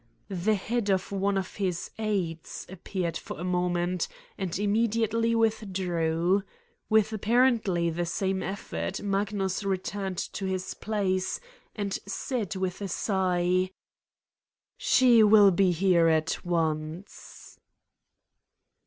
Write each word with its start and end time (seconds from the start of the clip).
The 0.29 0.55
head 0.55 0.89
of 0.89 1.11
one 1.11 1.37
of 1.37 1.57
his 1.57 1.91
aides 1.99 2.65
appeared 2.67 3.17
for 3.17 3.39
a 3.39 3.43
moment 3.43 4.07
and 4.35 4.57
immediately 4.57 5.35
with 5.35 5.71
drew. 5.71 6.41
With 6.89 7.13
apparently 7.13 7.91
the 7.91 8.07
same 8.07 8.41
effort 8.41 9.03
Magnus 9.03 9.63
returned 9.63 10.17
to 10.33 10.45
his 10.47 10.73
place 10.73 11.39
and 11.75 11.99
said 12.07 12.55
with 12.55 12.81
a 12.81 12.87
sigh: 12.87 13.69
"She 14.75 15.21
will 15.21 15.51
be 15.51 15.69
here 15.71 16.07
at 16.07 16.43
once." 16.43 17.59